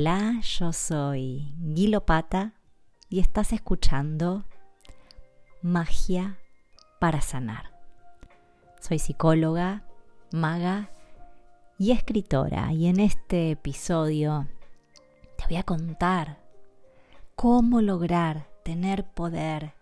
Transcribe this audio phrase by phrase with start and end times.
[0.00, 2.54] Hola, yo soy Guilo Pata
[3.08, 4.44] y estás escuchando
[5.60, 6.38] Magia
[7.00, 7.72] para Sanar.
[8.80, 9.82] Soy psicóloga,
[10.30, 10.92] maga
[11.78, 14.46] y escritora y en este episodio
[15.36, 16.44] te voy a contar
[17.34, 19.74] cómo lograr tener poder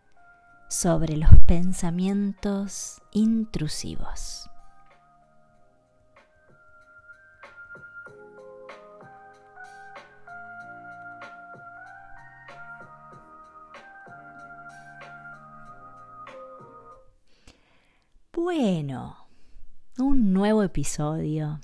[0.70, 4.48] sobre los pensamientos intrusivos.
[18.48, 19.16] Bueno,
[19.98, 21.58] un nuevo episodio.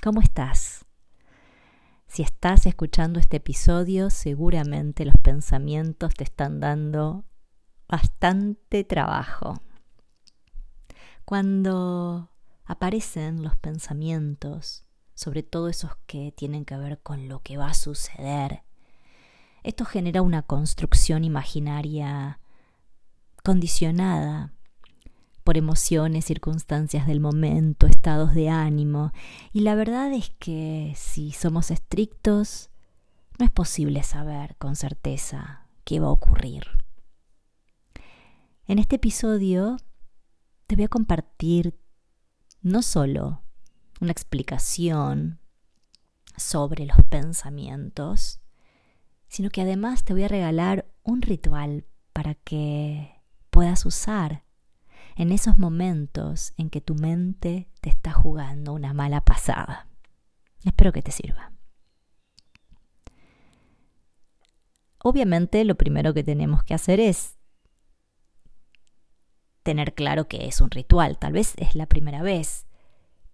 [0.00, 0.84] ¿Cómo estás?
[2.06, 7.24] Si estás escuchando este episodio, seguramente los pensamientos te están dando
[7.88, 9.60] bastante trabajo.
[11.24, 12.30] Cuando
[12.64, 17.74] aparecen los pensamientos, sobre todo esos que tienen que ver con lo que va a
[17.74, 18.62] suceder,
[19.64, 22.38] esto genera una construcción imaginaria
[23.42, 24.52] condicionada
[25.42, 29.12] por emociones, circunstancias del momento, estados de ánimo.
[29.52, 32.70] Y la verdad es que si somos estrictos,
[33.38, 36.64] no es posible saber con certeza qué va a ocurrir.
[38.66, 39.78] En este episodio
[40.66, 41.78] te voy a compartir
[42.62, 43.42] no solo
[44.00, 45.40] una explicación
[46.36, 48.40] sobre los pensamientos,
[49.28, 54.44] sino que además te voy a regalar un ritual para que puedas usar
[55.20, 59.86] en esos momentos en que tu mente te está jugando una mala pasada.
[60.64, 61.52] Espero que te sirva.
[64.98, 67.36] Obviamente lo primero que tenemos que hacer es
[69.62, 71.18] tener claro que es un ritual.
[71.18, 72.66] Tal vez es la primera vez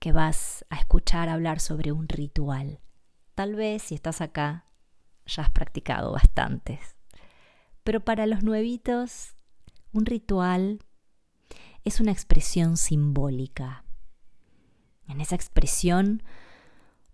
[0.01, 2.81] que vas a escuchar hablar sobre un ritual.
[3.37, 4.67] Tal vez si estás acá
[5.25, 6.97] ya has practicado bastantes.
[7.85, 9.37] Pero para los nuevitos,
[9.93, 10.81] un ritual
[11.87, 13.85] es una expresión simbólica.
[15.09, 16.23] En esa expresión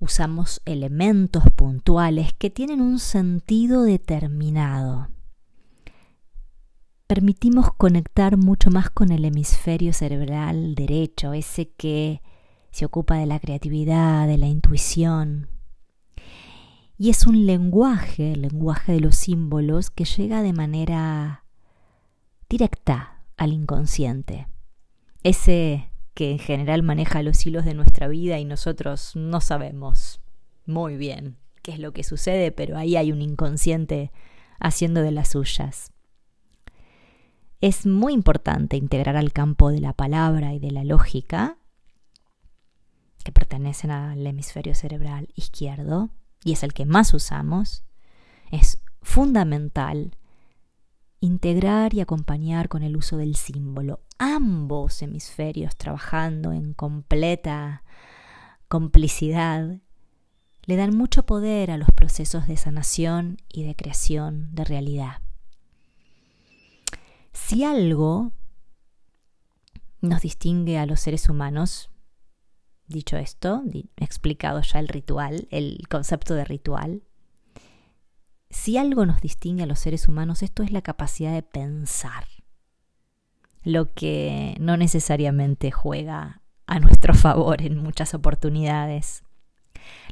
[0.00, 5.09] usamos elementos puntuales que tienen un sentido determinado
[7.12, 12.22] permitimos conectar mucho más con el hemisferio cerebral derecho, ese que
[12.71, 15.50] se ocupa de la creatividad, de la intuición.
[16.97, 21.44] Y es un lenguaje, el lenguaje de los símbolos, que llega de manera
[22.49, 24.49] directa al inconsciente.
[25.22, 30.21] Ese que en general maneja los hilos de nuestra vida y nosotros no sabemos
[30.66, 34.10] muy bien qué es lo que sucede, pero ahí hay un inconsciente
[34.59, 35.93] haciendo de las suyas.
[37.60, 41.56] Es muy importante integrar al campo de la palabra y de la lógica,
[43.25, 46.10] que pertenecen al hemisferio cerebral izquierdo,
[46.44, 47.84] y es el que más usamos,
[48.50, 50.16] es fundamental
[51.22, 57.84] integrar y acompañar con el uso del símbolo, ambos hemisferios trabajando en completa
[58.66, 59.78] complicidad,
[60.65, 65.22] le dan mucho poder a los procesos de sanación y de creación de realidad.
[67.33, 68.33] Si algo
[70.00, 71.91] nos distingue a los seres humanos,
[72.89, 73.62] dicho esto,
[73.97, 77.04] explicado ya el ritual, el concepto de ritual,
[78.52, 82.26] si algo nos distingue a los seres humanos, esto es la capacidad de pensar,
[83.64, 89.24] lo que no necesariamente juega a nuestro favor en muchas oportunidades.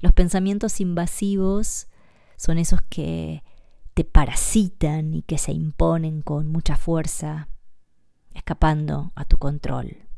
[0.00, 1.88] Los pensamientos invasivos
[2.36, 3.44] son esos que
[3.92, 7.48] te parasitan y que se imponen con mucha fuerza,
[8.32, 10.08] escapando a tu control.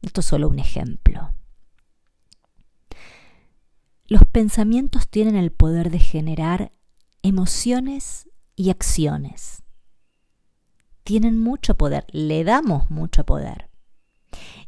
[0.00, 1.34] Esto es solo un ejemplo.
[4.06, 6.72] Los pensamientos tienen el poder de generar
[7.26, 9.62] emociones y acciones.
[11.04, 13.68] Tienen mucho poder, le damos mucho poder.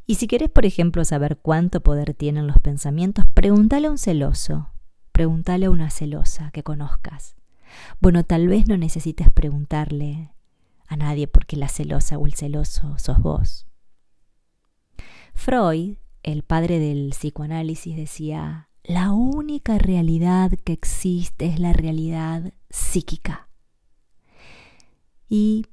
[0.06, 4.70] Y si quieres, por ejemplo, saber cuánto poder tienen los pensamientos, pregúntale a un celoso,
[5.12, 7.36] pregúntale a una celosa que conozcas.
[8.00, 10.32] Bueno, tal vez no necesites preguntarle
[10.86, 13.66] a nadie porque la celosa o el celoso sos vos.
[15.34, 23.48] Freud, el padre del psicoanálisis, decía, la única realidad que existe es la realidad psíquica.
[25.28, 25.66] Y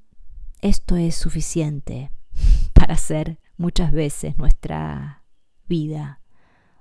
[0.61, 2.11] esto es suficiente
[2.73, 5.23] para hacer muchas veces nuestra
[5.65, 6.21] vida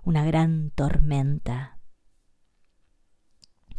[0.03, 1.79] una gran tormenta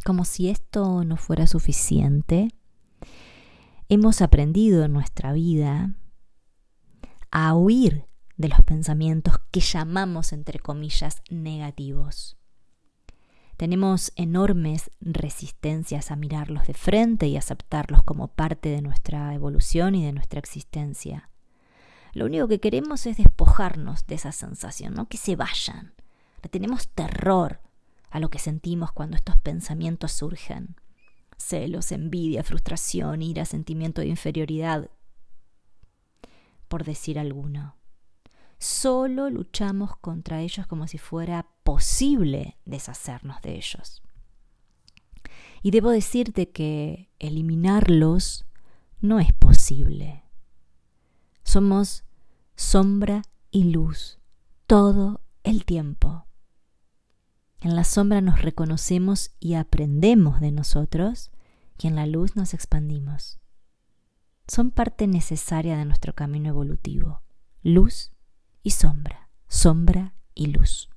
[0.06, 2.54] como si esto no fuera suficiente,
[3.88, 5.96] hemos aprendido en nuestra vida
[7.32, 8.06] a huir
[8.36, 12.36] de los pensamientos que llamamos, entre comillas, negativos.
[13.56, 20.04] Tenemos enormes resistencias a mirarlos de frente y aceptarlos como parte de nuestra evolución y
[20.04, 21.30] de nuestra existencia.
[22.12, 25.94] Lo único que queremos es despojarnos de esa sensación, no que se vayan.
[26.50, 27.60] Tenemos terror
[28.10, 30.76] a lo que sentimos cuando estos pensamientos surgen.
[31.38, 34.90] Celos, envidia, frustración, ira, sentimiento de inferioridad,
[36.68, 37.76] por decir alguno.
[38.58, 44.02] Solo luchamos contra ellos como si fuera posible deshacernos de ellos.
[45.62, 48.46] Y debo decirte que eliminarlos
[49.00, 50.24] no es posible.
[51.42, 52.04] Somos
[52.54, 54.18] sombra y luz
[54.66, 56.26] todo el tiempo.
[57.60, 61.30] En la sombra nos reconocemos y aprendemos de nosotros
[61.78, 63.38] y en la luz nos expandimos.
[64.46, 67.22] Son parte necesaria de nuestro camino evolutivo.
[67.62, 68.12] Luz
[68.66, 70.90] y sombra, sombra y luz.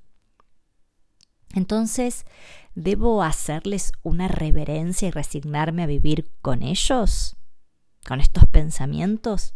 [1.53, 2.25] Entonces,
[2.73, 7.37] ¿debo hacerles una reverencia y resignarme a vivir con ellos?
[8.07, 9.53] ¿Con estos pensamientos?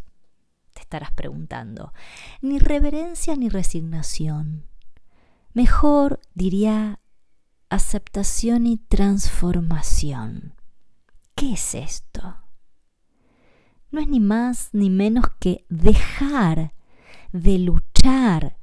[0.75, 1.92] Te estarás preguntando.
[2.39, 4.68] Ni reverencia ni resignación.
[5.54, 7.00] Mejor diría
[7.69, 10.54] aceptación y transformación.
[11.33, 12.38] ¿Qué es esto?
[13.89, 16.73] No es ni más ni menos que dejar
[17.33, 18.57] de luchar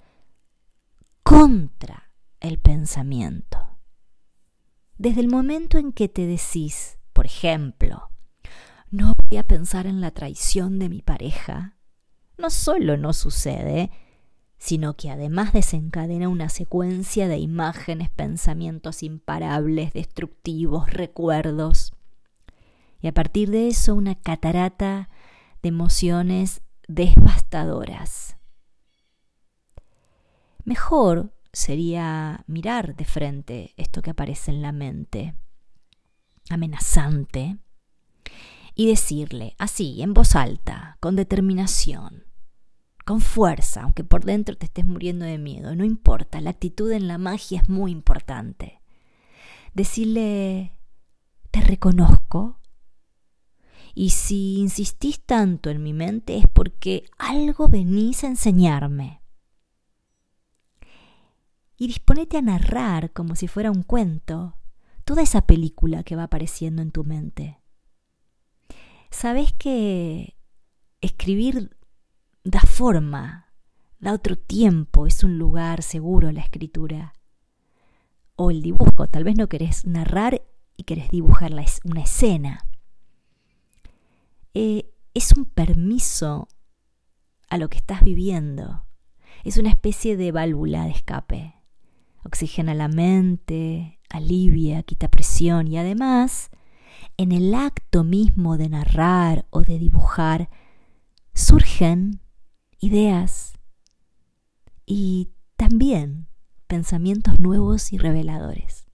[1.25, 3.59] contra el pensamiento.
[4.97, 8.11] Desde el momento en que te decís, por ejemplo,
[8.91, 11.77] no voy a pensar en la traición de mi pareja,
[12.39, 13.91] no solo no sucede,
[14.57, 21.93] sino que además desencadena una secuencia de imágenes, pensamientos imparables, destructivos, recuerdos.
[23.01, 25.09] Y a partir de eso una catarata
[25.63, 28.37] de emociones devastadoras.
[30.65, 35.35] Mejor sería mirar de frente esto que aparece en la mente,
[36.49, 37.59] amenazante,
[38.75, 42.25] y decirle así, en voz alta, con determinación,
[43.05, 47.09] con fuerza, aunque por dentro te estés muriendo de miedo, no importa, la actitud en
[47.09, 48.81] la magia es muy importante.
[49.75, 50.73] Decirle,
[51.51, 52.61] te reconozco,
[53.95, 59.20] y si insistís tanto en mi mente es porque algo venís a enseñarme
[61.81, 64.59] y disponete a narrar como si fuera un cuento
[65.07, 67.59] toda esa película que va apareciendo en tu mente.
[69.11, 70.37] Sabes que
[71.01, 71.75] escribir
[72.45, 73.55] da forma,
[73.99, 77.15] da otro tiempo, es un lugar seguro la escritura.
[78.37, 80.43] O el dibujo, tal vez no querés narrar
[80.77, 81.51] y querés dibujar
[81.85, 82.67] una escena.
[84.53, 86.47] Eh, es un permiso
[87.49, 88.85] a lo que estás viviendo.
[89.45, 91.60] Es una especie de válvula de escape
[92.25, 96.51] oxigena la mente, alivia, quita presión y además,
[97.17, 100.51] en el acto mismo de narrar o de dibujar,
[101.35, 102.21] surgen
[102.79, 103.55] ideas
[104.87, 106.27] y también
[106.67, 108.87] pensamientos nuevos y reveladores.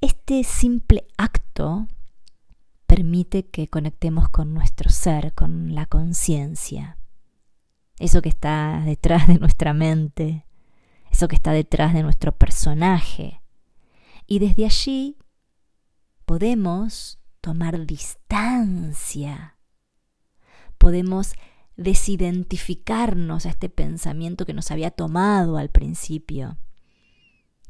[0.00, 1.86] Este simple acto
[2.86, 6.98] permite que conectemos con nuestro ser, con la conciencia,
[7.98, 10.46] eso que está detrás de nuestra mente,
[11.10, 13.42] eso que está detrás de nuestro personaje.
[14.26, 15.18] Y desde allí
[16.24, 19.56] podemos tomar distancia,
[20.78, 21.34] podemos
[21.76, 26.58] desidentificarnos a este pensamiento que nos había tomado al principio.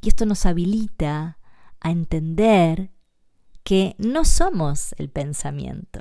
[0.02, 1.38] Y esto nos habilita
[1.80, 2.90] a entender
[3.62, 6.00] que no somos el pensamiento,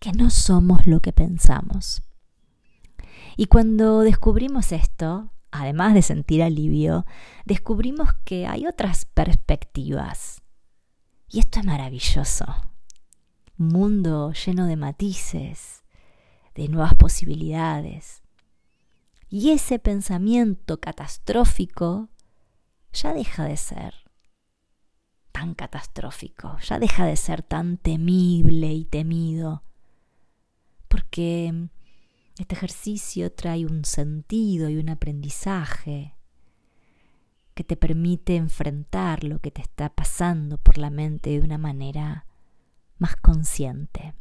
[0.00, 2.02] que no somos lo que pensamos.
[3.36, 7.06] Y cuando descubrimos esto, además de sentir alivio,
[7.44, 10.42] descubrimos que hay otras perspectivas.
[11.28, 12.46] Y esto es maravilloso.
[13.58, 15.84] Un mundo lleno de matices,
[16.54, 18.22] de nuevas posibilidades.
[19.28, 22.08] Y ese pensamiento catastrófico
[22.92, 23.94] ya deja de ser
[25.32, 29.62] tan catastrófico, ya deja de ser tan temible y temido,
[30.88, 31.68] porque
[32.38, 36.14] este ejercicio trae un sentido y un aprendizaje
[37.54, 42.26] que te permite enfrentar lo que te está pasando por la mente de una manera
[42.98, 44.14] más consciente.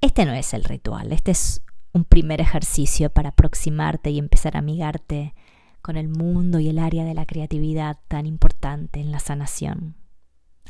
[0.00, 4.60] Este no es el ritual, este es un primer ejercicio para aproximarte y empezar a
[4.60, 5.34] amigarte
[5.80, 9.96] con el mundo y el área de la creatividad tan importante en la sanación.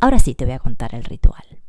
[0.01, 1.63] Ahora sí te voy a contar el ritual.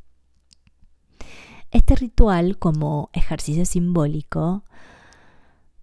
[1.72, 4.64] Este ritual, como ejercicio simbólico,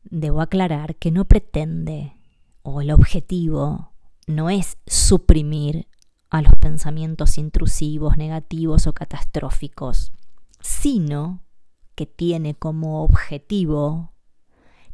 [0.04, 2.16] debo aclarar que no pretende
[2.62, 3.92] o el objetivo
[4.26, 5.86] no es suprimir
[6.30, 10.12] a los pensamientos intrusivos, negativos o catastróficos,
[10.60, 11.44] sino
[11.94, 14.12] que tiene como objetivo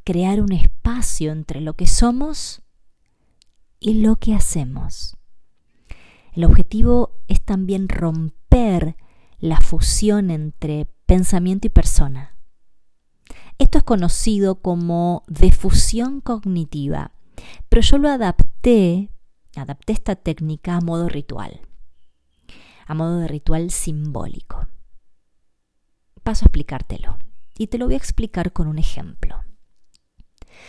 [0.04, 2.62] crear un espacio entre lo que somos
[3.80, 5.16] y lo que hacemos.
[6.34, 8.96] El objetivo es también romper
[9.42, 12.36] la fusión entre pensamiento y persona.
[13.58, 17.10] Esto es conocido como defusión cognitiva,
[17.68, 19.10] pero yo lo adapté,
[19.56, 21.60] adapté esta técnica a modo ritual,
[22.86, 24.68] a modo de ritual simbólico.
[26.22, 27.18] Paso a explicártelo
[27.58, 29.42] y te lo voy a explicar con un ejemplo.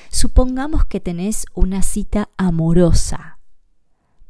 [0.09, 3.37] Supongamos que tenés una cita amorosa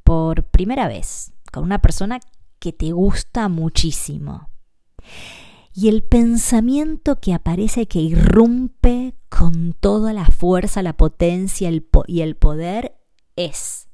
[0.03, 2.19] por primera vez con una persona
[2.63, 4.49] que te gusta muchísimo.
[5.73, 11.69] Y el pensamiento que aparece, que irrumpe con toda la fuerza, la potencia
[12.07, 12.97] y el poder
[13.35, 13.89] es,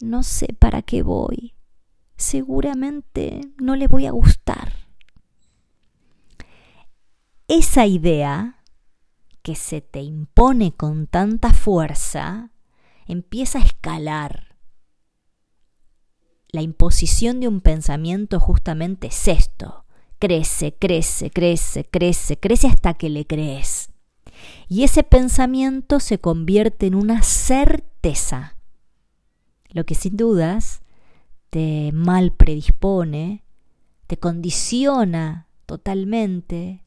[0.00, 1.56] no sé para qué voy,
[2.16, 4.74] seguramente no le voy a gustar.
[7.48, 8.62] Esa idea
[9.42, 12.52] que se te impone con tanta fuerza
[13.08, 14.51] empieza a escalar.
[16.54, 19.86] La imposición de un pensamiento justamente es esto.
[20.18, 23.88] Crece, crece, crece, crece, crece hasta que le crees.
[24.68, 28.56] Y ese pensamiento se convierte en una certeza,
[29.70, 30.82] lo que sin dudas
[31.48, 33.44] te mal predispone,
[34.06, 36.84] te condiciona totalmente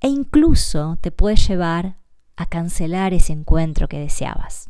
[0.00, 1.96] e incluso te puede llevar
[2.36, 4.68] a cancelar ese encuentro que deseabas.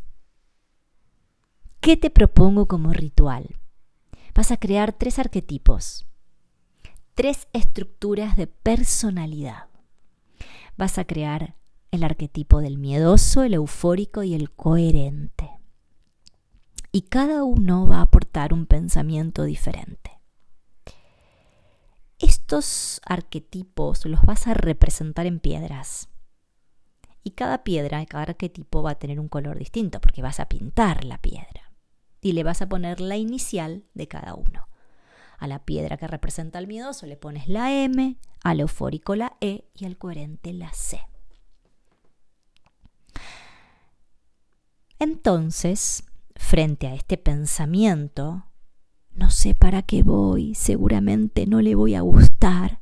[1.89, 3.57] ¿Qué te propongo como ritual?
[4.35, 6.07] Vas a crear tres arquetipos,
[7.15, 9.69] tres estructuras de personalidad.
[10.77, 11.57] Vas a crear
[11.91, 15.49] el arquetipo del miedoso, el eufórico y el coherente.
[16.93, 20.21] Y cada uno va a aportar un pensamiento diferente.
[22.19, 26.11] Estos arquetipos los vas a representar en piedras.
[27.25, 31.07] Y cada piedra, cada arquetipo va a tener un color distinto porque vas a pintar
[31.07, 31.68] la piedra.
[32.21, 34.69] Y le vas a poner la inicial de cada uno.
[35.39, 39.69] A la piedra que representa al miedoso le pones la M, al eufórico la E
[39.75, 41.01] y al coherente la C.
[44.99, 48.47] Entonces, frente a este pensamiento,
[49.13, 52.81] no sé para qué voy, seguramente no le voy a gustar.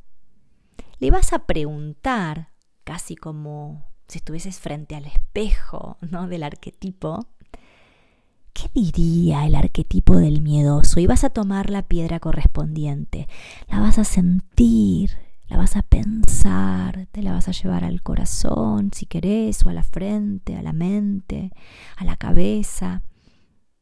[0.99, 2.53] Le vas a preguntar,
[2.85, 6.27] casi como si estuvieses frente al espejo, ¿no?
[6.27, 7.29] del arquetipo,
[8.57, 10.99] ¿qué diría el arquetipo del miedoso?
[11.01, 13.29] Y vas a tomar la piedra correspondiente,
[13.69, 15.11] la vas a sentir,
[15.49, 19.75] la vas a pensar, te la vas a llevar al corazón, si querés, o a
[19.75, 21.53] la frente, a la mente,
[21.97, 23.03] a la cabeza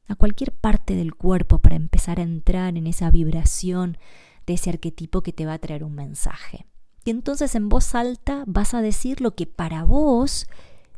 [0.08, 3.98] a cualquier parte del cuerpo para empezar a entrar en esa vibración
[4.46, 6.66] de ese arquetipo que te va a traer un mensaje.
[7.04, 10.46] Y entonces en voz alta vas a decir lo que para vos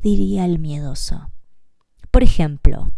[0.01, 1.31] diría el miedoso.
[2.11, 2.91] Por ejemplo,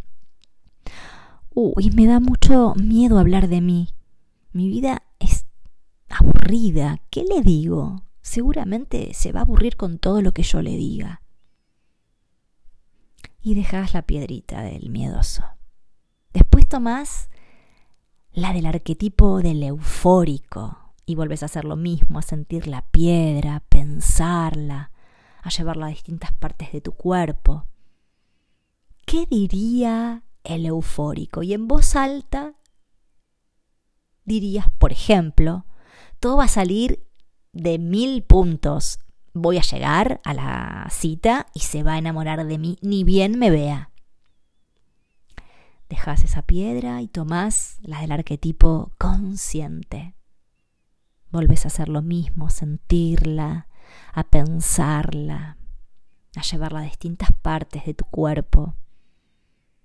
[1.62, 3.90] uy, me da mucho miedo hablar de mí.
[4.54, 5.46] Mi vida es
[6.10, 7.02] aburrida.
[7.10, 8.04] ¿Qué le digo?
[8.22, 11.22] Seguramente se va a aburrir con todo lo que yo le diga.
[13.42, 15.44] Y dejas la piedrita del miedoso.
[16.32, 17.30] Después tomás
[18.32, 23.58] la del arquetipo del eufórico y vuelves a hacer lo mismo, a sentir la piedra,
[23.58, 24.92] a pensarla,
[25.42, 27.66] a llevarla a distintas partes de tu cuerpo.
[29.06, 31.44] ¿Qué diría el eufórico?
[31.44, 32.54] Y en voz alta
[34.26, 35.66] dirías, por ejemplo,
[36.20, 37.06] todo va a salir
[37.52, 39.00] de mil puntos.
[39.34, 43.38] Voy a llegar a la cita y se va a enamorar de mí, ni bien
[43.38, 43.92] me vea.
[45.90, 50.16] Dejas esa piedra y tomás la del arquetipo consciente.
[51.32, 53.68] Volves a hacer lo mismo, sentirla,
[54.14, 55.58] a pensarla,
[56.36, 58.76] a llevarla a distintas partes de tu cuerpo.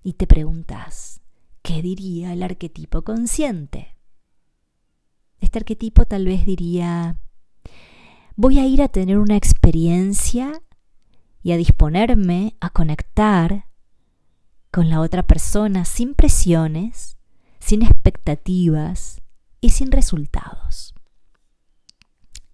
[0.05, 1.19] Y te preguntas,
[1.63, 3.97] ¿qué diría el arquetipo consciente?
[5.39, 7.19] Este arquetipo tal vez diría,
[8.35, 10.61] voy a ir a tener una experiencia
[11.41, 13.65] y a disponerme a conectar
[14.69, 17.17] con la otra persona sin presiones,
[17.57, 19.23] sin expectativas
[19.59, 20.93] y sin resultados.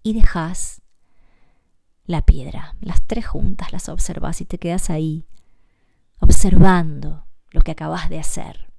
[0.02, 0.80] Y dejas
[2.06, 5.26] la piedra, las tres juntas, las observas y te quedas ahí,
[6.18, 8.72] observando lo que acabas de hacer.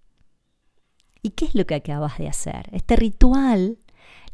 [1.22, 2.70] ¿Y qué es lo que acabas de hacer?
[2.74, 3.80] Este ritual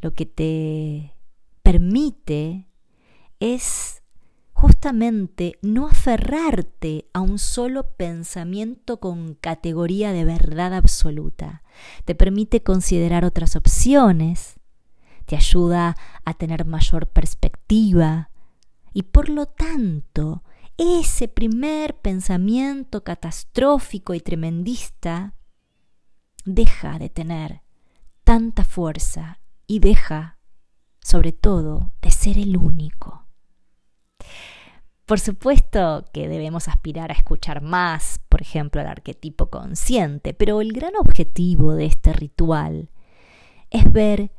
[0.00, 1.14] lo que te
[1.62, 2.66] permite
[3.38, 4.02] es
[4.52, 11.62] justamente no aferrarte a un solo pensamiento con categoría de verdad absoluta.
[12.04, 14.60] Te permite considerar otras opciones,
[15.24, 18.30] te ayuda a tener mayor perspectiva
[18.92, 20.42] y por lo tanto
[20.80, 25.34] ese primer pensamiento catastrófico y tremendista
[26.46, 27.60] deja de tener
[28.24, 30.38] tanta fuerza y deja,
[31.02, 33.26] sobre todo, de ser el único.
[35.04, 40.72] Por supuesto que debemos aspirar a escuchar más, por ejemplo, el arquetipo consciente, pero el
[40.72, 42.88] gran objetivo de este ritual
[43.68, 44.32] es ver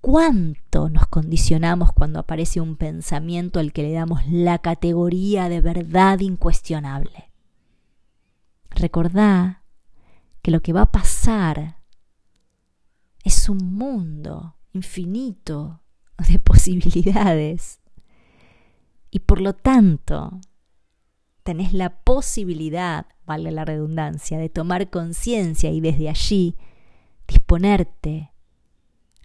[0.00, 6.20] cuánto nos condicionamos cuando aparece un pensamiento al que le damos la categoría de verdad
[6.20, 7.30] incuestionable.
[8.70, 9.64] Recordá
[10.42, 11.78] que lo que va a pasar
[13.24, 15.80] es un mundo infinito
[16.28, 17.80] de posibilidades
[19.10, 20.40] y por lo tanto,
[21.42, 26.56] tenés la posibilidad, vale la redundancia, de tomar conciencia y desde allí
[27.26, 28.32] disponerte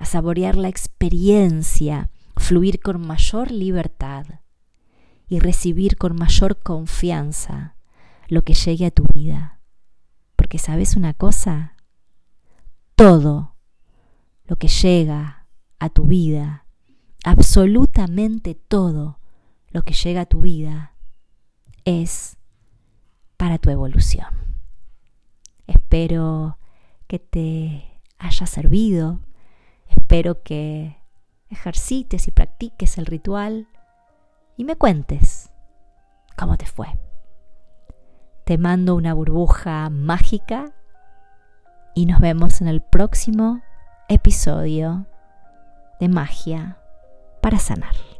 [0.03, 4.25] a saborear la experiencia, fluir con mayor libertad
[5.29, 7.77] y recibir con mayor confianza
[8.27, 9.61] lo que llegue a tu vida.
[10.35, 11.77] Porque sabes una cosa,
[12.95, 13.55] todo
[14.43, 15.47] lo que llega
[15.79, 16.65] a tu vida,
[17.23, 19.19] absolutamente todo,
[19.69, 20.97] lo que llega a tu vida
[21.85, 22.35] es
[23.37, 24.27] para tu evolución.
[25.65, 26.57] Espero
[27.07, 29.21] que te haya servido,
[30.13, 30.95] espero que
[31.49, 33.67] ejercites y practiques el ritual
[34.57, 35.51] y me cuentes
[36.37, 36.85] cómo te fue.
[38.45, 40.71] Te mando una burbuja mágica
[41.95, 43.63] y nos vemos en el próximo
[44.07, 45.07] episodio
[45.99, 46.77] de Magia
[47.41, 48.12] para Sanar.